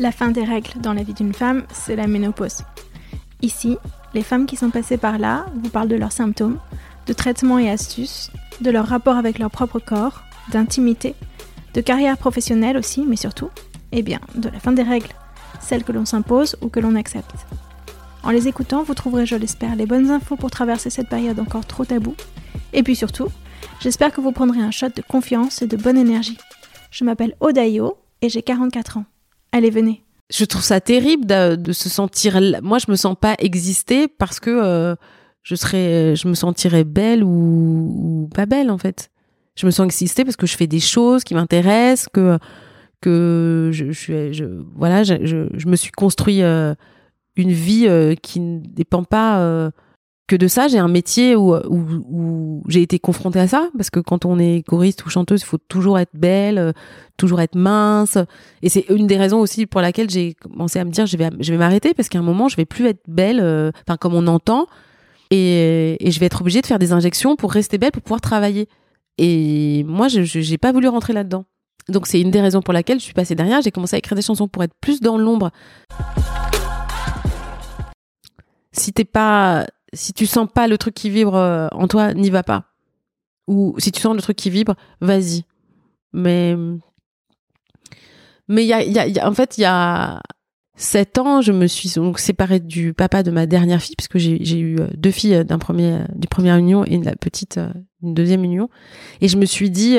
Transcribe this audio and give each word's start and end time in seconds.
La 0.00 0.12
fin 0.12 0.30
des 0.30 0.44
règles 0.44 0.80
dans 0.80 0.94
la 0.94 1.02
vie 1.02 1.12
d'une 1.12 1.34
femme, 1.34 1.64
c'est 1.74 1.94
la 1.94 2.06
ménopause. 2.06 2.62
Ici, 3.42 3.76
les 4.14 4.22
femmes 4.22 4.46
qui 4.46 4.56
sont 4.56 4.70
passées 4.70 4.96
par 4.96 5.18
là 5.18 5.44
vous 5.54 5.68
parlent 5.68 5.88
de 5.88 5.94
leurs 5.94 6.10
symptômes, 6.10 6.58
de 7.06 7.12
traitements 7.12 7.58
et 7.58 7.68
astuces, 7.68 8.30
de 8.62 8.70
leur 8.70 8.86
rapport 8.86 9.18
avec 9.18 9.38
leur 9.38 9.50
propre 9.50 9.78
corps, 9.78 10.22
d'intimité, 10.50 11.14
de 11.74 11.82
carrière 11.82 12.16
professionnelle 12.16 12.78
aussi, 12.78 13.04
mais 13.06 13.16
surtout, 13.16 13.50
eh 13.92 14.00
bien, 14.00 14.20
de 14.36 14.48
la 14.48 14.58
fin 14.58 14.72
des 14.72 14.82
règles, 14.82 15.10
celles 15.60 15.84
que 15.84 15.92
l'on 15.92 16.06
s'impose 16.06 16.56
ou 16.62 16.70
que 16.70 16.80
l'on 16.80 16.94
accepte. 16.94 17.34
En 18.22 18.30
les 18.30 18.48
écoutant, 18.48 18.82
vous 18.82 18.94
trouverez, 18.94 19.26
je 19.26 19.36
l'espère, 19.36 19.76
les 19.76 19.84
bonnes 19.84 20.10
infos 20.10 20.36
pour 20.36 20.50
traverser 20.50 20.88
cette 20.88 21.10
période 21.10 21.38
encore 21.38 21.66
trop 21.66 21.84
taboue. 21.84 22.16
Et 22.72 22.82
puis 22.82 22.96
surtout, 22.96 23.28
j'espère 23.80 24.14
que 24.14 24.22
vous 24.22 24.32
prendrez 24.32 24.62
un 24.62 24.70
shot 24.70 24.88
de 24.96 25.02
confiance 25.02 25.60
et 25.60 25.66
de 25.66 25.76
bonne 25.76 25.98
énergie. 25.98 26.38
Je 26.90 27.04
m'appelle 27.04 27.36
Odayo 27.40 27.98
et 28.22 28.30
j'ai 28.30 28.40
44 28.40 28.96
ans. 28.96 29.04
Allez, 29.52 29.70
venez. 29.70 30.02
Je 30.30 30.44
trouve 30.44 30.62
ça 30.62 30.80
terrible 30.80 31.26
de, 31.26 31.72
se 31.72 31.88
sentir. 31.88 32.40
Moi, 32.62 32.78
je 32.78 32.90
me 32.90 32.96
sens 32.96 33.16
pas 33.20 33.34
exister 33.38 34.06
parce 34.06 34.38
que 34.38 34.50
euh, 34.50 34.94
je 35.42 35.54
serais, 35.56 36.14
je 36.14 36.28
me 36.28 36.34
sentirais 36.34 36.84
belle 36.84 37.24
ou, 37.24 38.28
pas 38.34 38.46
belle 38.46 38.70
en 38.70 38.78
fait. 38.78 39.10
Je 39.56 39.66
me 39.66 39.70
sens 39.70 39.84
exister 39.86 40.24
parce 40.24 40.36
que 40.36 40.46
je 40.46 40.56
fais 40.56 40.68
des 40.68 40.80
choses 40.80 41.24
qui 41.24 41.34
m'intéressent, 41.34 42.08
que 42.12 42.38
que 43.00 43.70
je, 43.72 43.92
je, 43.92 44.32
je 44.32 44.44
voilà, 44.76 45.02
je, 45.02 45.16
je, 45.24 45.66
me 45.66 45.74
suis 45.74 45.90
construit 45.90 46.42
euh, 46.42 46.74
une 47.34 47.50
vie 47.50 47.86
euh, 47.88 48.14
qui 48.14 48.40
ne 48.40 48.60
dépend 48.60 49.04
pas 49.04 49.72
que 50.30 50.36
de 50.36 50.46
ça, 50.46 50.68
j'ai 50.68 50.78
un 50.78 50.86
métier 50.86 51.34
où, 51.34 51.56
où, 51.56 52.62
j'ai 52.68 52.82
été 52.82 53.00
confrontée 53.00 53.40
à 53.40 53.48
ça, 53.48 53.68
parce 53.76 53.90
que 53.90 53.98
quand 53.98 54.24
on 54.24 54.38
est 54.38 54.64
choriste 54.64 55.04
ou 55.04 55.10
chanteuse, 55.10 55.40
il 55.40 55.44
faut 55.44 55.58
toujours 55.58 55.98
être 55.98 56.12
belle, 56.14 56.56
euh, 56.56 56.72
toujours 57.16 57.40
être 57.40 57.56
mince. 57.56 58.16
Et 58.62 58.68
c'est 58.68 58.84
une 58.90 59.08
des 59.08 59.16
raisons 59.16 59.40
aussi 59.40 59.66
pour 59.66 59.80
laquelle 59.80 60.08
j'ai 60.08 60.34
commencé 60.34 60.78
à 60.78 60.84
me 60.84 60.92
dire, 60.92 61.04
je 61.04 61.16
vais, 61.16 61.30
je 61.40 61.50
vais 61.50 61.58
m'arrêter, 61.58 61.94
parce 61.94 62.08
qu'à 62.08 62.20
un 62.20 62.22
moment, 62.22 62.46
je 62.46 62.54
vais 62.54 62.64
plus 62.64 62.86
être 62.86 63.02
belle, 63.08 63.40
euh, 63.40 63.72
enfin, 63.88 63.96
comme 63.96 64.14
on 64.14 64.28
entend, 64.28 64.68
et, 65.32 65.96
et, 65.98 66.12
je 66.12 66.20
vais 66.20 66.26
être 66.26 66.42
obligée 66.42 66.60
de 66.60 66.66
faire 66.66 66.78
des 66.78 66.92
injections 66.92 67.34
pour 67.34 67.50
rester 67.50 67.76
belle, 67.76 67.90
pour 67.90 68.02
pouvoir 68.02 68.20
travailler. 68.20 68.68
Et 69.18 69.82
moi, 69.88 70.06
je 70.06 70.50
n'ai 70.50 70.58
pas 70.58 70.70
voulu 70.70 70.86
rentrer 70.86 71.12
là-dedans. 71.12 71.44
Donc 71.88 72.06
c'est 72.06 72.20
une 72.20 72.30
des 72.30 72.40
raisons 72.40 72.62
pour 72.62 72.72
laquelle 72.72 73.00
je 73.00 73.04
suis 73.04 73.14
passée 73.14 73.34
derrière. 73.34 73.62
J'ai 73.62 73.72
commencé 73.72 73.96
à 73.96 73.98
écrire 73.98 74.14
des 74.14 74.22
chansons 74.22 74.46
pour 74.46 74.62
être 74.62 74.74
plus 74.80 75.00
dans 75.00 75.18
l'ombre. 75.18 75.50
Si 78.72 78.92
t'es 78.92 79.04
pas 79.04 79.66
si 79.92 80.12
tu 80.12 80.26
sens 80.26 80.48
pas 80.52 80.68
le 80.68 80.78
truc 80.78 80.94
qui 80.94 81.10
vibre 81.10 81.36
euh, 81.36 81.68
en 81.72 81.88
toi, 81.88 82.14
n'y 82.14 82.30
va 82.30 82.42
pas. 82.42 82.64
Ou 83.46 83.74
si 83.78 83.90
tu 83.92 84.00
sens 84.00 84.14
le 84.14 84.22
truc 84.22 84.36
qui 84.36 84.50
vibre, 84.50 84.74
vas-y. 85.00 85.44
Mais 86.12 86.56
mais 88.48 88.64
il 88.64 88.68
y 88.68 88.72
a, 88.72 88.82
y 88.82 89.18
a, 89.18 89.28
en 89.28 89.34
fait 89.34 89.58
il 89.58 89.60
y 89.62 89.64
a 89.64 90.20
sept 90.74 91.18
ans, 91.18 91.40
je 91.40 91.52
me 91.52 91.66
suis 91.66 91.92
donc 91.94 92.18
séparée 92.18 92.58
du 92.58 92.94
papa 92.94 93.22
de 93.22 93.30
ma 93.30 93.46
dernière 93.46 93.80
fille 93.80 93.94
puisque 93.96 94.18
j'ai 94.18 94.58
eu 94.58 94.80
euh, 94.80 94.88
deux 94.96 95.10
filles 95.10 95.44
d'un 95.44 95.58
premier 95.58 96.00
du 96.14 96.26
première 96.26 96.56
union 96.56 96.84
et 96.84 96.98
la 96.98 97.14
petite 97.14 97.58
euh, 97.58 97.72
une 98.02 98.14
deuxième 98.14 98.42
union 98.44 98.68
et 99.20 99.28
je 99.28 99.36
me 99.36 99.44
suis 99.44 99.70
dit 99.70 99.98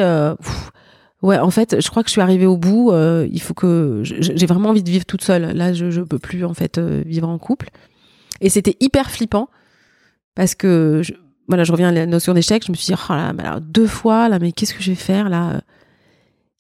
ouais 1.22 1.38
en 1.38 1.52
fait 1.52 1.80
je 1.80 1.90
crois 1.90 2.04
que 2.04 2.10
je 2.10 2.14
suis 2.14 2.22
arrivée 2.22 2.48
au 2.48 2.58
bout 2.58 2.92
il 3.32 3.42
faut 3.42 3.54
que 3.54 4.02
j'ai 4.04 4.48
vraiment 4.48 4.70
envie 4.70 4.82
de 4.82 4.90
vivre 4.90 5.06
toute 5.06 5.24
seule 5.24 5.56
là 5.56 5.72
je 5.72 5.92
je 5.92 6.02
peux 6.02 6.18
plus 6.18 6.44
en 6.44 6.56
fait 6.56 6.80
vivre 6.80 7.30
en 7.30 7.38
couple 7.38 7.70
et 8.42 8.50
c'était 8.50 8.76
hyper 8.80 9.12
flippant 9.12 9.50
parce 10.36 10.56
que 10.56 11.02
je, 11.04 11.14
voilà, 11.52 11.66
je 11.66 11.72
reviens 11.74 11.90
à 11.90 11.92
la 11.92 12.06
notion 12.06 12.34
d'échec. 12.34 12.66
Je 12.66 12.72
me 12.72 12.78
suis 12.78 12.94
dit, 12.94 13.02
oh 13.10 13.60
deux 13.60 13.88
fois 13.88 14.30
là, 14.30 14.40
mais 14.40 14.52
qu'est-ce 14.52 14.74
que 14.74 14.82
je 14.82 14.92
vais 14.92 14.96
faire 14.96 15.30
là 15.30 15.62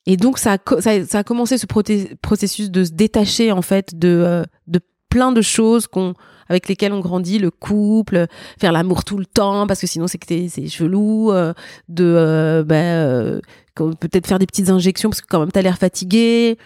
Et 0.06 0.18
donc 0.18 0.38
ça 0.38 0.58
a, 0.58 0.82
ça, 0.82 1.20
a 1.20 1.24
commencé 1.24 1.58
ce 1.58 1.66
processus 1.66 2.70
de 2.70 2.84
se 2.84 2.92
détacher 2.92 3.52
en 3.52 3.62
fait 3.62 3.98
de 3.98 4.10
euh, 4.10 4.44
de 4.68 4.82
plein 5.10 5.32
de 5.32 5.42
choses 5.42 5.88
qu'on 5.88 6.14
avec 6.50 6.68
lesquelles 6.68 6.92
on 6.92 7.00
grandit, 7.00 7.40
le 7.40 7.52
couple, 7.52 8.26
faire 8.60 8.74
l'amour 8.74 9.06
tout 9.06 9.18
le 9.18 9.26
temps 9.26 9.66
parce 9.66 9.80
que 9.80 9.88
sinon 9.88 10.08
c'est 10.08 10.18
que 10.18 10.26
c'est 10.50 10.68
chelou, 10.68 11.32
euh, 11.32 11.54
de 11.88 12.04
euh, 12.04 12.64
ben, 12.66 13.40
peut-être 13.74 14.28
faire 14.28 14.40
des 14.40 14.48
petites 14.48 14.70
injections 14.70 15.10
parce 15.10 15.22
que 15.22 15.28
quand 15.28 15.40
même 15.40 15.52
t'as 15.54 15.62
l'air 15.62 15.78
fatigué. 15.78 16.58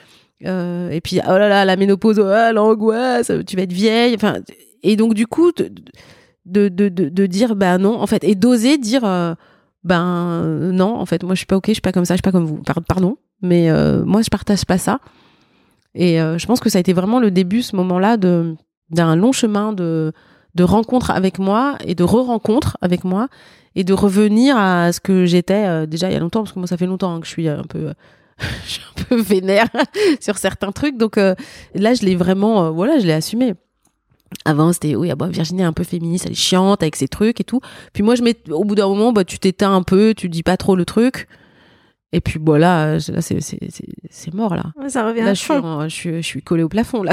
et 0.42 1.02
puis 1.04 1.20
oh 1.28 1.38
là 1.38 1.48
là 1.48 1.64
la 1.64 1.76
ménopause, 1.76 2.18
oh, 2.18 2.54
l'angoisse, 2.54 3.32
tu 3.46 3.56
vas 3.56 3.62
être 3.62 3.74
vieille. 3.74 4.18
Et 4.82 4.96
donc 4.96 5.14
du 5.14 5.28
coup 5.28 5.52
de, 6.46 6.70
de, 6.70 6.90
de, 6.90 7.26
dire 7.26 7.56
bah 7.56 7.78
non 7.78 8.00
en 8.00 8.08
fait 8.08 8.24
et 8.24 8.36
d'oser 8.36 8.78
dire 8.78 9.04
euh, 9.04 9.34
ben 9.84 10.44
non 10.72 10.96
en 10.96 11.06
fait 11.06 11.24
moi 11.24 11.34
je 11.34 11.40
suis 11.40 11.46
pas 11.46 11.58
ok 11.58 11.66
je 11.68 11.74
suis 11.74 11.82
pas 11.82 11.92
comme 11.92 12.06
ça 12.06 12.14
je 12.14 12.18
suis 12.18 12.22
pas 12.24 12.32
comme 12.32 12.46
vous. 12.46 12.62
Pardon 12.88 13.18
mais 13.42 13.70
euh, 13.70 14.04
moi 14.06 14.22
je 14.22 14.30
partage 14.30 14.66
pas 14.66 14.78
ça. 14.78 15.00
Et 15.96 16.22
euh, 16.22 16.38
je 16.38 16.46
pense 16.46 16.60
que 16.60 16.70
ça 16.70 16.78
a 16.78 16.82
été 16.82 16.94
vraiment 16.94 17.20
le 17.20 17.32
début 17.32 17.62
ce 17.62 17.76
moment 17.76 18.00
là 18.00 18.18
de 18.18 18.56
d'un 18.90 19.16
long 19.16 19.32
chemin 19.32 19.74
de 19.74 20.14
de 20.54 20.64
rencontre 20.64 21.12
avec 21.12 21.40
moi 21.40 21.78
et 21.84 21.96
de 21.96 22.04
re-rencontre 22.04 22.78
avec 22.82 23.04
moi 23.04 23.28
et 23.76 23.84
de 23.84 23.94
revenir 23.94 24.56
à 24.58 24.94
ce 24.94 25.00
que 25.00 25.26
j'étais 25.26 25.88
déjà 25.88 26.10
il 26.10 26.14
y 26.14 26.16
a 26.16 26.20
longtemps 26.20 26.44
parce 26.44 26.54
que 26.54 26.60
moi 26.60 26.68
ça 26.68 26.78
fait 26.78 26.86
longtemps 26.86 27.16
hein, 27.16 27.20
que 27.20 27.26
je 27.26 27.32
suis 27.32 27.48
un 27.50 27.64
peu 27.64 27.94
je 28.66 28.70
suis 28.70 28.84
un 28.84 29.04
peu 29.04 29.16
vénère 29.20 29.68
sur 30.20 30.38
certains 30.38 30.72
trucs. 30.72 30.98
Donc 30.98 31.18
là 31.18 31.94
je 31.94 32.06
l'ai 32.06 32.16
vraiment 32.16 32.72
voilà 32.72 33.00
je 33.00 33.08
l'ai 33.08 33.14
assumé 33.14 33.56
avant, 34.44 34.74
c'était, 34.74 34.96
oui, 34.96 35.10
ah 35.12 35.16
bah, 35.16 35.28
Virginie 35.28 35.62
est 35.62 35.66
un 35.66 35.74
peu 35.74 35.84
féministe, 35.84 36.26
elle 36.26 36.34
est 36.34 36.36
chiante 36.36 36.82
avec 36.82 36.96
ses 36.96 37.08
trucs 37.08 37.40
et 37.40 37.44
tout. 37.44 37.62
Puis 37.94 38.04
moi, 38.04 38.16
je 38.16 38.24
mets, 38.24 38.36
au 38.50 38.64
bout 38.64 38.76
d'un 38.76 38.88
moment, 38.88 39.14
bah, 39.14 39.24
tu 39.24 39.40
t'éteins 39.40 39.74
un 39.74 39.84
peu, 39.84 40.14
tu 40.16 40.30
dis 40.30 40.44
pas 40.44 40.58
trop 40.58 40.76
le 40.76 40.86
truc. 40.86 41.28
Et 42.12 42.22
puis 42.22 42.40
voilà, 42.42 42.94
là, 42.94 43.22
c'est, 43.22 43.42
c'est, 43.42 43.60
c'est, 44.10 44.34
mort, 44.34 44.56
là. 44.56 44.72
ça 44.88 45.06
revient 45.06 45.22
là, 45.22 45.34
je, 45.34 45.42
suis 45.42 45.54
je, 45.54 45.88
suis, 45.90 46.16
je 46.18 46.22
suis 46.22 46.42
collée 46.42 46.64
au 46.64 46.70
plafond, 46.70 47.04
là. 47.04 47.12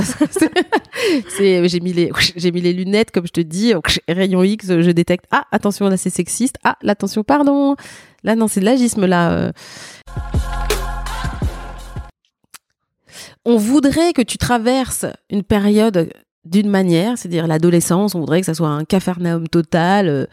j'ai 1.39 1.81
mis 1.81 1.93
les, 1.93 2.13
j'ai 2.37 2.53
mis 2.53 2.61
les 2.61 2.73
lunettes, 2.73 3.11
comme 3.11 3.27
je 3.27 3.33
te 3.33 3.41
dis, 3.41 3.73
rayon 4.09 4.45
X, 4.45 4.67
je 4.69 4.91
détecte, 4.93 5.25
ah, 5.33 5.47
attention, 5.51 5.89
là, 5.89 5.97
c'est 5.97 6.11
sexiste. 6.11 6.57
Ah, 6.63 6.77
l'attention, 6.83 7.25
pardon. 7.25 7.75
Là, 8.23 8.37
non, 8.37 8.47
c'est 8.47 8.61
de 8.61 8.65
l'agisme, 8.65 9.07
là. 9.07 9.33
Euh. 9.33 9.53
On 13.45 13.57
voudrait 13.57 14.13
que 14.13 14.23
tu 14.23 14.39
traverses 14.39 15.07
une 15.31 15.43
période 15.43 16.13
d'une 16.45 16.69
manière, 16.69 17.17
c'est-à-dire 17.19 17.47
l'adolescence, 17.47 18.15
on 18.15 18.21
voudrait 18.21 18.41
que 18.41 18.47
ça 18.47 18.55
soit 18.55 18.69
un 18.69 18.85
cafarnaum 18.85 19.49
total. 19.49 20.09
euh, 20.09 20.27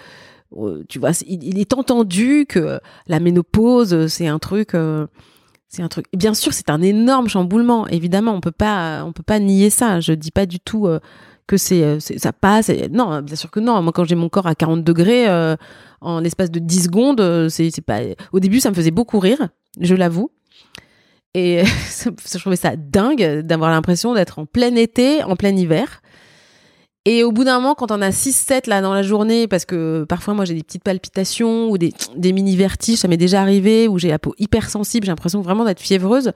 euh, 0.58 0.84
tu 0.90 0.98
vois, 1.00 1.12
il, 1.28 1.60
est 1.60 1.74
entendu 1.74 2.46
que 2.50 2.80
la 3.08 3.20
ménopause, 3.20 4.08
c'est 4.08 4.28
un 4.28 4.40
truc, 4.40 4.74
euh, 4.74 5.06
c'est 5.68 5.84
un 5.84 5.88
truc. 5.88 6.08
Bien 6.18 6.34
sûr, 6.34 6.54
c'est 6.54 6.72
un 6.72 6.82
énorme 6.82 7.28
chamboulement. 7.30 7.88
Évidemment, 7.88 8.34
on 8.34 8.42
peut 8.42 8.50
pas, 8.52 9.04
on 9.06 9.12
peut 9.14 9.22
pas 9.24 9.40
nier 9.40 9.70
ça. 9.70 10.00
Je 10.00 10.14
dis 10.14 10.32
pas 10.32 10.48
du 10.48 10.60
tout 10.60 10.88
euh, 10.88 11.00
que 11.46 11.58
c'est, 11.58 11.84
euh, 11.84 12.00
ça 12.00 12.34
passe. 12.34 12.70
Et- 12.70 12.90
Non, 12.90 13.22
bien 13.22 13.36
sûr 13.36 13.52
que 13.52 13.60
non. 13.60 13.80
Moi, 13.84 13.92
quand 13.94 14.06
j'ai 14.06 14.16
mon 14.16 14.30
corps 14.30 14.48
à 14.48 14.56
40 14.56 14.84
degrés, 14.84 15.30
euh, 15.30 15.56
en 16.02 16.20
l'espace 16.20 16.50
de 16.50 16.58
10 16.60 16.86
secondes, 16.86 17.22
euh, 17.22 17.50
c'est 17.50 17.70
pas. 17.82 18.00
Au 18.34 18.40
début, 18.40 18.60
ça 18.60 18.72
me 18.72 18.76
faisait 18.76 18.90
beaucoup 18.92 19.20
rire, 19.20 19.50
je 19.80 19.94
l'avoue. 19.94 20.32
Et 21.34 21.64
je 21.64 22.38
trouvais 22.38 22.56
ça 22.56 22.76
dingue 22.76 23.42
d'avoir 23.42 23.72
l'impression 23.72 24.14
d'être 24.14 24.40
en 24.40 24.46
plein 24.46 24.76
été, 24.76 25.24
en 25.24 25.36
plein 25.36 25.56
hiver. 25.56 26.02
Et 27.06 27.24
au 27.24 27.32
bout 27.32 27.44
d'un 27.44 27.60
moment, 27.60 27.76
quand 27.76 27.92
on 27.92 28.02
a 28.02 28.10
6-7 28.10 28.70
là 28.70 28.82
dans 28.82 28.94
la 28.94 29.04
journée, 29.04 29.48
parce 29.48 29.66
que 29.66 30.06
parfois 30.08 30.34
moi 30.34 30.46
j'ai 30.46 30.54
des 30.54 30.64
petites 30.64 30.84
palpitations 30.84 31.70
ou 31.70 31.78
des, 31.78 31.94
des 32.16 32.34
mini 32.34 32.56
vertiges, 32.56 33.00
ça 33.00 33.08
m'est 33.08 33.18
déjà 33.18 33.42
arrivé, 33.42 33.88
où 33.88 33.98
j'ai 33.98 34.10
la 34.10 34.20
peau 34.20 34.36
hyper 34.38 34.70
sensible, 34.70 35.06
j'ai 35.06 35.12
l'impression 35.12 35.42
vraiment 35.42 35.64
d'être 35.64 35.80
fiévreuse, 35.80 36.34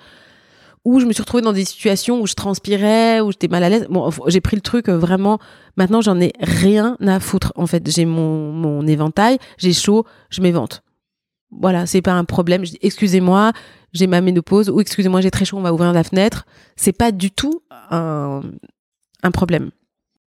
où 0.86 1.00
je 1.00 1.06
me 1.06 1.14
suis 1.14 1.22
retrouvée 1.22 1.44
dans 1.44 1.54
des 1.54 1.66
situations 1.66 2.22
où 2.22 2.28
je 2.28 2.34
transpirais, 2.34 3.20
où 3.20 3.32
j'étais 3.32 3.50
mal 3.50 3.64
à 3.64 3.70
l'aise. 3.70 3.88
Bon, 3.90 4.10
j'ai 4.28 4.42
pris 4.42 4.56
le 4.56 4.62
truc 4.62 4.90
euh, 4.90 4.98
vraiment. 4.98 5.40
Maintenant, 5.78 6.02
j'en 6.02 6.20
ai 6.20 6.34
rien 6.40 6.98
à 7.06 7.20
foutre. 7.20 7.54
En 7.56 7.68
fait, 7.68 7.90
j'ai 7.90 8.06
mon, 8.06 8.52
mon 8.52 8.86
éventail, 8.88 9.38
j'ai 9.58 9.74
chaud, 9.74 10.06
je 10.30 10.42
m'évente. 10.42 10.84
Voilà, 11.60 11.86
c'est 11.86 12.02
pas 12.02 12.14
un 12.14 12.26
problème. 12.26 12.64
Excusez-moi, 12.82 13.54
j'ai 13.94 14.08
ma 14.08 14.22
ménopause, 14.22 14.70
ou 14.70 14.82
excusez-moi, 14.82 15.22
j'ai 15.22 15.32
très 15.32 15.46
chaud, 15.46 15.58
on 15.58 15.62
va 15.62 15.74
ouvrir 15.74 15.94
la 15.94 16.04
fenêtre. 16.04 16.46
C'est 16.76 16.94
pas 16.94 17.12
du 17.12 17.32
tout 17.32 17.62
un, 17.90 18.42
problème. 19.32 19.72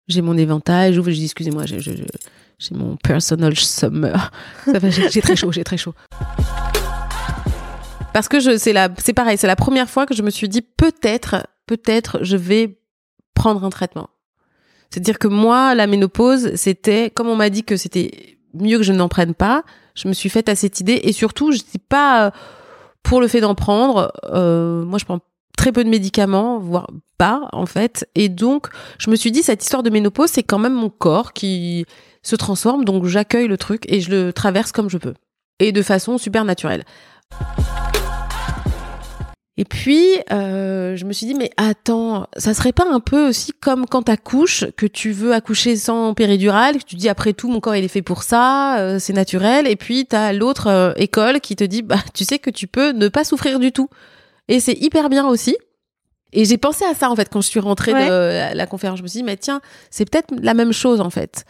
J'ai 0.08 0.22
mon 0.22 0.38
éventail, 0.38 0.94
j'ouvre, 0.94 1.10
je 1.10 1.16
dis, 1.16 1.26
excusez-moi, 1.26 1.66
j'ai, 1.66 2.06
mon 2.72 2.96
personal 2.98 3.56
summer. 3.56 4.32
J'ai, 5.10 5.22
très 5.22 5.36
chaud, 5.36 5.52
j'ai 5.52 5.64
très 5.64 5.78
chaud. 5.78 5.94
Parce 8.14 8.30
que 8.30 8.40
je, 8.40 8.72
la, 8.72 8.90
c'est 8.98 9.14
pareil, 9.14 9.38
c'est 9.38 9.48
la 9.48 9.58
première 9.58 9.90
fois 9.90 10.06
que 10.06 10.14
je 10.14 10.22
me 10.22 10.30
suis 10.30 10.48
dit, 10.48 10.62
peut-être, 10.62 11.48
peut-être, 11.66 12.20
je 12.22 12.38
vais 12.38 12.80
prendre 13.34 13.64
un 13.64 13.70
traitement. 13.70 14.10
C'est-à-dire 14.90 15.20
que 15.20 15.28
moi, 15.28 15.76
la 15.76 15.88
ménopause, 15.88 16.56
c'était, 16.56 17.10
comme 17.10 17.28
on 17.28 17.36
m'a 17.36 17.50
dit 17.50 17.64
que 17.64 17.76
c'était 17.76 18.35
mieux 18.60 18.78
que 18.78 18.84
je 18.84 18.94
n'en 18.94 19.08
prenne 19.08 19.34
pas, 19.34 19.64
je 19.96 20.08
me 20.08 20.14
suis 20.14 20.30
faite 20.30 20.50
à 20.50 20.56
cette 20.56 20.80
idée 20.80 21.00
et 21.04 21.12
surtout, 21.12 21.52
je 21.52 21.58
suis 21.58 21.80
pas 21.80 22.28
euh, 22.28 22.32
pour 23.04 23.22
le 23.22 23.28
fait 23.28 23.42
d'en 23.42 23.56
prendre. 23.56 24.12
Euh, 24.32 24.84
moi, 24.84 25.00
je 25.00 25.06
prends 25.06 25.20
très 25.58 25.72
peu 25.72 25.84
de 25.84 25.90
médicaments, 25.90 26.60
voire 26.60 26.88
pas 27.18 27.48
en 27.54 27.66
fait. 27.66 28.08
Et 28.16 28.30
donc, 28.30 28.68
je 28.98 29.10
me 29.10 29.16
suis 29.16 29.32
dit, 29.32 29.44
cette 29.44 29.64
histoire 29.64 29.84
de 29.84 29.90
ménopause, 29.90 30.30
c'est 30.30 30.44
quand 30.44 30.60
même 30.60 30.74
mon 30.74 30.90
corps 30.90 31.34
qui 31.34 31.86
se 32.22 32.36
transforme, 32.36 32.86
donc 32.86 33.06
j'accueille 33.06 33.48
le 33.48 33.58
truc 33.58 33.84
et 33.88 34.02
je 34.02 34.10
le 34.10 34.34
traverse 34.34 34.72
comme 34.72 34.90
je 34.90 34.98
peux. 34.98 35.14
Et 35.60 35.72
de 35.72 35.82
façon 35.82 36.18
super 36.18 36.44
naturelle. 36.44 36.84
Et 39.58 39.64
puis, 39.64 40.06
euh, 40.34 40.98
je 40.98 41.06
me 41.06 41.14
suis 41.14 41.26
dit, 41.28 41.34
mais 41.34 41.50
attends, 41.56 42.28
ça 42.36 42.54
serait 42.54 42.74
pas 42.74 42.86
un 42.92 43.00
peu 43.00 43.30
aussi 43.30 43.54
comme 43.54 43.86
quand 43.86 44.04
t'accouches, 44.04 44.66
que 44.76 44.86
tu 44.86 45.12
veux 45.14 45.34
accoucher 45.34 45.78
sans 45.78 46.14
péridurale, 46.14 46.78
que 46.78 46.84
tu 46.84 46.96
dis 46.96 47.08
après 47.08 47.32
tout, 47.32 47.48
mon 47.50 47.62
corps 47.62 47.76
il 47.78 47.86
est 47.86 47.88
fait 47.88 48.02
pour 48.02 48.24
ça, 48.24 48.80
euh, 48.80 49.00
c'est 49.00 49.14
naturel, 49.14 49.66
et 49.66 49.78
puis 49.78 50.06
t'as 50.08 50.34
l'autre 50.34 50.68
euh, 50.68 50.92
école 50.98 51.40
qui 51.40 51.56
te 51.56 51.64
dit, 51.64 51.84
bah 51.84 52.00
tu 52.14 52.26
sais 52.26 52.38
que 52.38 52.50
tu 52.50 52.68
peux 52.68 52.92
ne 52.92 53.08
pas 53.08 53.24
souffrir 53.24 53.60
du 53.60 53.72
tout. 53.72 53.88
Et 54.50 54.60
c'est 54.60 54.74
hyper 54.74 55.08
bien 55.10 55.26
aussi. 55.26 55.56
Et 56.34 56.44
j'ai 56.44 56.58
pensé 56.58 56.84
à 56.84 56.94
ça 56.94 57.10
en 57.10 57.16
fait 57.16 57.30
quand 57.32 57.40
je 57.40 57.48
suis 57.48 57.62
rentrée 57.62 57.94
Ouais. 57.94 58.06
de 58.08 58.12
la, 58.12 58.54
la 58.56 58.68
conférence. 58.68 58.98
Je 58.98 59.04
me 59.04 59.08
suis 59.08 59.20
dit, 59.20 59.24
mais 59.24 59.38
tiens, 59.38 59.62
c'est 59.90 60.04
peut-être 60.10 60.34
la 60.42 60.54
même 60.54 60.74
chose 60.74 61.00
en 61.00 61.10
fait. 61.10 61.46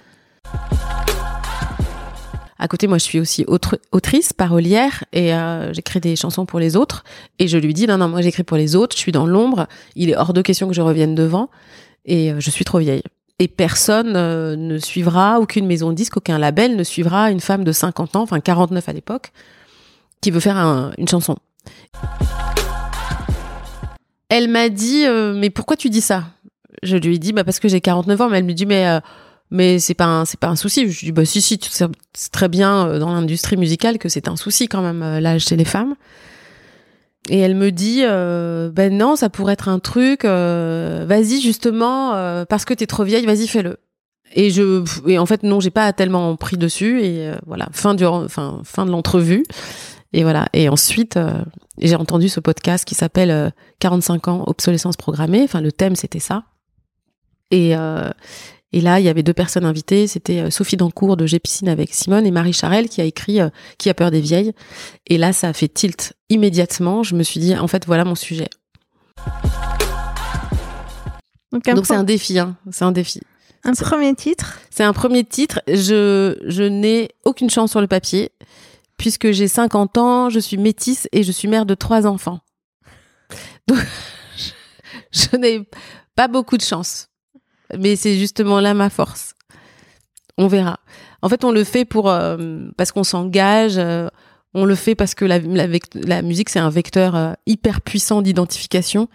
À 2.57 2.67
côté, 2.69 2.87
moi, 2.87 2.97
je 2.97 3.03
suis 3.03 3.19
aussi 3.19 3.45
autrice, 3.91 4.31
parolière, 4.31 5.03
et 5.11 5.33
euh, 5.33 5.73
j'écris 5.73 5.99
des 5.99 6.15
chansons 6.15 6.45
pour 6.45 6.59
les 6.59 6.77
autres. 6.77 7.03
Et 7.37 7.49
je 7.49 7.57
lui 7.57 7.73
dis, 7.73 7.85
non, 7.85 7.97
non, 7.97 8.07
moi, 8.07 8.21
j'écris 8.21 8.43
pour 8.43 8.55
les 8.55 8.77
autres, 8.77 8.95
je 8.95 9.01
suis 9.01 9.11
dans 9.11 9.25
l'ombre, 9.25 9.67
il 9.95 10.09
est 10.09 10.15
hors 10.15 10.31
de 10.31 10.41
question 10.41 10.67
que 10.69 10.73
je 10.73 10.81
revienne 10.81 11.15
devant, 11.15 11.49
et 12.05 12.31
euh, 12.31 12.39
je 12.39 12.49
suis 12.49 12.63
trop 12.63 12.79
vieille. 12.79 13.03
Et 13.39 13.49
personne 13.49 14.13
euh, 14.15 14.55
ne 14.55 14.77
suivra, 14.77 15.41
aucune 15.41 15.65
maison 15.67 15.89
de 15.89 15.95
disque, 15.95 16.15
aucun 16.15 16.37
label 16.37 16.77
ne 16.77 16.83
suivra 16.85 17.29
une 17.29 17.41
femme 17.41 17.65
de 17.65 17.73
50 17.73 18.15
ans, 18.15 18.21
enfin 18.21 18.39
49 18.39 18.87
à 18.87 18.93
l'époque, 18.93 19.33
qui 20.21 20.31
veut 20.31 20.39
faire 20.39 20.55
un- 20.57 20.91
une 20.97 21.09
chanson. 21.09 21.35
Elle 24.29 24.47
m'a 24.47 24.69
dit, 24.69 25.05
mais 25.35 25.49
pourquoi 25.49 25.75
tu 25.75 25.89
dis 25.89 26.01
ça? 26.01 26.23
Je 26.83 26.95
lui 26.97 27.15
ai 27.15 27.19
dit, 27.19 27.33
bah 27.33 27.43
parce 27.43 27.59
que 27.59 27.67
j'ai 27.67 27.81
49 27.81 28.21
ans, 28.21 28.29
mais 28.29 28.37
elle 28.39 28.45
me 28.45 28.53
dit, 28.53 28.65
mais... 28.65 28.99
mais 29.55 29.79
c'est 29.79 29.93
pas 29.93 30.23
c'est 30.25 30.39
pas 30.39 30.47
un 30.47 30.55
souci. 30.55 30.89
Je 30.91 31.05
dis 31.05 31.11
bah 31.11 31.25
si 31.25 31.41
si 31.41 31.59
c'est 31.61 32.31
très 32.31 32.49
bien 32.49 32.87
euh, 32.87 32.99
dans 32.99 33.13
l'industrie 33.13 33.57
musicale 33.57 33.97
que 33.97 34.09
c'est 34.09 34.27
un 34.27 34.35
souci 34.35 34.67
quand 34.67 34.81
même 34.81 35.01
euh, 35.01 35.19
l'âge 35.19 35.45
chez 35.45 35.55
les 35.55 35.65
femmes. 35.65 35.95
Et 37.29 37.39
elle 37.39 37.55
me 37.55 37.71
dit 37.71 38.01
euh, 38.03 38.69
ben 38.69 38.95
non 38.95 39.15
ça 39.15 39.29
pourrait 39.29 39.53
être 39.53 39.69
un 39.69 39.79
truc. 39.79 40.25
vas-y 40.25 41.41
justement 41.41 42.11
parce 42.45 42.65
que 42.65 42.73
t'es 42.73 42.85
trop 42.85 43.03
vieille 43.03 43.25
vas-y 43.25 43.47
fais-le. 43.47 43.77
Et 44.33 44.51
je 44.51 44.83
et 45.07 45.17
en 45.17 45.25
fait 45.25 45.43
non 45.43 45.59
j'ai 45.59 45.71
pas 45.71 45.91
tellement 45.93 46.35
pris 46.35 46.57
dessus 46.57 47.01
et 47.01 47.31
voilà 47.47 47.67
fin 47.71 47.95
du 47.95 48.05
enfin 48.05 48.61
fin 48.63 48.85
de 48.85 48.91
l'entrevue 48.91 49.43
et 50.13 50.23
voilà 50.23 50.47
et 50.53 50.69
ensuite 50.69 51.17
j'ai 51.77 51.95
entendu 51.95 52.29
ce 52.29 52.39
podcast 52.39 52.85
qui 52.85 52.95
s'appelle 52.95 53.31
euh, 53.31 53.49
45 53.79 54.27
ans 54.27 54.43
obsolescence 54.47 54.97
programmée. 54.97 55.41
Enfin 55.43 55.61
le 55.61 55.71
thème 55.71 55.95
c'était 55.95 56.19
ça. 56.19 56.43
Et 57.51 57.75
et 58.75 58.81
là, 58.81 58.99
il 58.99 59.05
y 59.05 59.09
avait 59.09 59.23
deux 59.23 59.33
personnes 59.33 59.63
invitées. 59.63 60.05
C'était 60.05 60.41
euh, 60.41 60.49
Sophie 60.49 60.75
Dancourt 60.75 61.15
de 61.15 61.25
J'ai 61.25 61.39
Piscine 61.39 61.69
avec 61.69 61.93
Simone 61.93 62.25
et 62.25 62.31
Marie 62.31 62.51
Charel 62.51 62.89
qui 62.89 62.99
a 62.99 63.05
écrit 63.05 63.39
euh, 63.39 63.47
Qui 63.77 63.89
a 63.89 63.93
peur 63.93 64.11
des 64.11 64.19
vieilles. 64.19 64.51
Et 65.07 65.17
là, 65.17 65.31
ça 65.31 65.47
a 65.47 65.53
fait 65.53 65.69
tilt 65.69 66.11
immédiatement. 66.27 67.01
Je 67.01 67.15
me 67.15 67.23
suis 67.23 67.39
dit, 67.39 67.55
en 67.55 67.69
fait, 67.69 67.85
voilà 67.85 68.03
mon 68.03 68.15
sujet. 68.15 68.49
Donc, 71.53 71.63
Donc, 71.63 71.85
c'est 71.85 71.95
un 71.95 72.03
défi. 72.03 72.37
Hein. 72.37 72.57
C'est 72.69 72.83
un 72.83 72.91
défi. 72.91 73.21
un 73.63 73.73
c'est- 73.73 73.85
premier 73.85 74.13
titre. 74.13 74.59
C'est 74.69 74.83
un 74.83 74.91
premier 74.91 75.23
titre. 75.23 75.61
Je, 75.69 76.37
je 76.45 76.63
n'ai 76.63 77.11
aucune 77.23 77.49
chance 77.49 77.71
sur 77.71 77.79
le 77.79 77.87
papier 77.87 78.33
puisque 78.97 79.31
j'ai 79.31 79.47
50 79.47 79.97
ans, 79.97 80.29
je 80.29 80.39
suis 80.39 80.57
métisse 80.57 81.07
et 81.13 81.23
je 81.23 81.31
suis 81.31 81.47
mère 81.47 81.65
de 81.65 81.75
trois 81.75 82.05
enfants. 82.05 82.41
Donc, 83.69 83.79
je, 84.37 84.51
je 85.29 85.37
n'ai 85.37 85.61
pas 86.17 86.27
beaucoup 86.27 86.57
de 86.57 86.61
chance. 86.61 87.07
Mais 87.79 87.95
c'est 87.95 88.17
justement 88.17 88.59
là 88.59 88.73
ma 88.73 88.89
force. 88.89 89.35
On 90.37 90.47
verra. 90.47 90.79
En 91.21 91.29
fait, 91.29 91.43
on 91.43 91.51
le 91.51 91.63
fait 91.63 91.85
pour 91.85 92.09
euh, 92.09 92.67
parce 92.77 92.91
qu'on 92.91 93.03
s'engage. 93.03 93.77
euh, 93.77 94.09
on 94.55 94.63
le 94.63 94.75
fait 94.75 94.95
parce 94.95 95.15
que 95.15 95.25
la, 95.25 96.21
musique 96.21 96.49
c'est 96.49 96.59
un 96.59 96.69
vecteur 96.69 97.15
euh, 97.15 97.33
hyper 97.45 97.81
puissant 97.81 98.21
d'identification. 98.21 99.09